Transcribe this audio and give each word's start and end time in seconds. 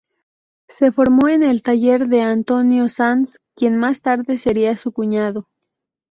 Se 0.67 0.91
formó 0.91 1.27
en 1.27 1.43
el 1.43 1.61
taller 1.61 2.07
de 2.07 2.23
Antonio 2.23 2.89
Sanz, 2.89 3.37
quien 3.55 3.77
más 3.77 4.01
tarde 4.01 4.39
sería 4.39 4.75
su 4.75 4.91
cuñado. 4.93 5.47